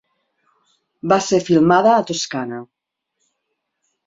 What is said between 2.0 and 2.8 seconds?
Toscana.